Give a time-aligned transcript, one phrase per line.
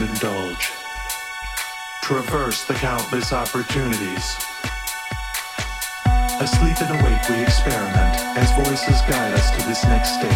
[0.00, 0.70] and indulge.
[2.02, 4.36] Traverse the countless opportunities.
[6.40, 10.30] Asleep and awake, we experiment as voices guide us to this next state.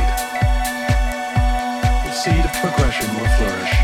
[2.05, 3.82] The seed of progression will flourish.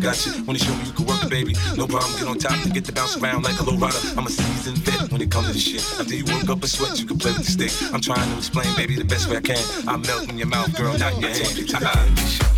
[0.00, 0.32] got you.
[0.44, 2.12] When they show me you can work it, baby, no problem.
[2.18, 3.98] Get on top and get to bounce around like a low rider.
[4.16, 5.84] I'm a seasoned vet when it comes to this shit.
[6.00, 7.92] After you work up a sweat, you can play with the stick.
[7.92, 9.88] I'm trying to explain, baby, the best way I can.
[9.88, 12.49] I melt in your mouth, girl, not your hand.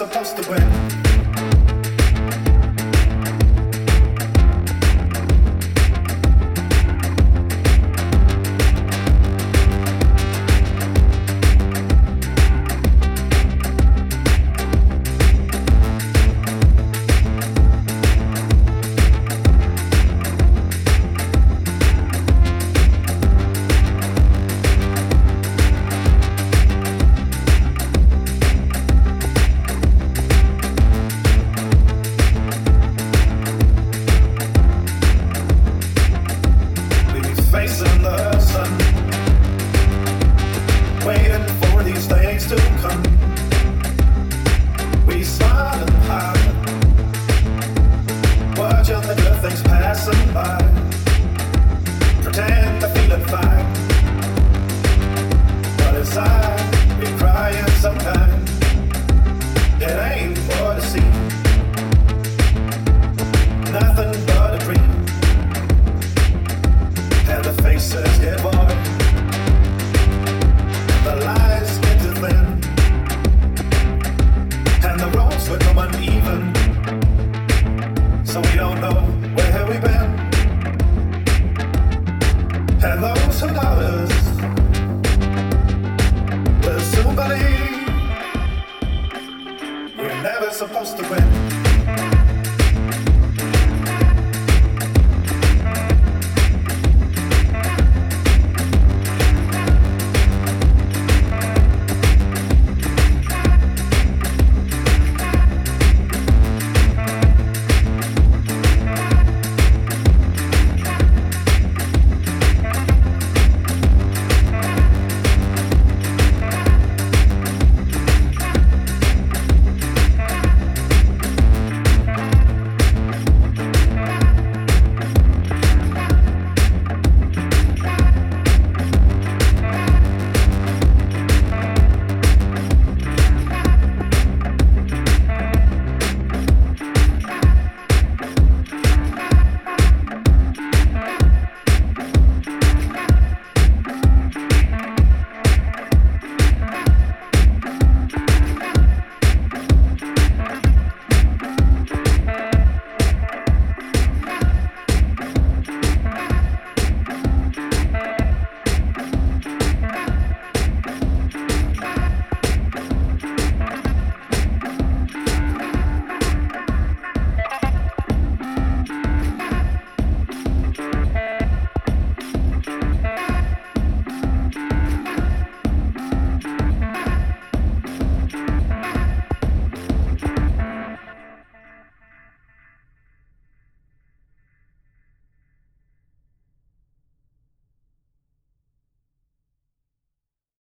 [0.00, 0.79] Supposed to win.